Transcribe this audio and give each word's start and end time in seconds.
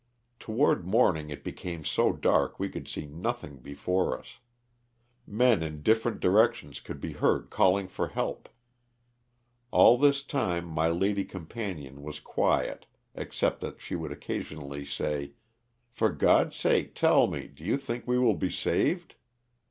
Toward 0.39 0.83
morning 0.83 1.29
it 1.29 1.43
became 1.43 1.85
so 1.85 2.11
dark 2.11 2.59
we 2.59 2.69
could 2.69 2.87
see 2.87 3.05
nothing 3.05 3.57
before 3.57 4.17
us. 4.17 4.39
Men 5.27 5.61
in 5.61 5.83
different 5.83 6.19
directions 6.19 6.79
could 6.79 6.99
be 6.99 7.11
heard 7.13 7.51
calling 7.51 7.87
for 7.87 8.07
help. 8.07 8.49
All 9.69 9.99
this 9.99 10.23
time 10.23 10.65
my 10.65 10.87
lady 10.87 11.23
com 11.23 11.41
LOSS 11.41 11.43
OF 11.43 11.49
THE 11.49 11.53
SULTAN^A. 11.53 11.65
203 11.77 11.91
panion 11.93 12.01
was 12.01 12.19
quiet 12.19 12.85
except 13.13 13.61
that 13.61 13.79
she 13.79 13.95
would 13.95 14.11
occasionally 14.11 14.85
say 14.85 15.33
''for 15.95 16.17
God's 16.17 16.55
sake, 16.55 16.95
tell 16.95 17.27
me, 17.27 17.45
do 17.47 17.63
you 17.63 17.77
think 17.77 18.07
we 18.07 18.17
will 18.17 18.33
be 18.35 18.49
saved 18.49 19.13